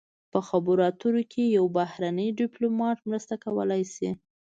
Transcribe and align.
په 0.31 0.39
خبرو 0.47 0.81
اترو 0.89 1.23
کې 1.31 1.43
یو 1.57 1.65
بهرنی 1.77 2.27
ډیپلومات 2.39 2.97
مرسته 3.09 3.33
کولی 3.43 3.83
شي 3.93 4.09